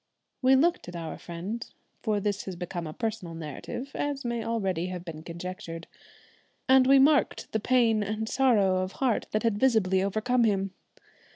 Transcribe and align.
We 0.41 0.55
looked 0.55 0.87
at 0.87 0.95
our 0.95 1.15
friend 1.19 1.63
for 2.01 2.19
this 2.19 2.45
has 2.45 2.55
become 2.55 2.87
a 2.87 2.91
personal 2.93 3.35
narrative, 3.35 3.91
as 3.93 4.25
may 4.25 4.43
already 4.43 4.87
have 4.87 5.05
been 5.05 5.21
conjectured 5.21 5.85
and 6.67 6.87
we 6.87 6.97
marked 6.97 7.51
the 7.51 7.59
pain 7.59 8.01
and 8.01 8.27
sorrow 8.27 8.77
of 8.77 8.93
heart 8.93 9.27
that 9.29 9.43
had 9.43 9.59
visibly 9.59 10.01
overcome 10.01 10.43
him. 10.43 10.73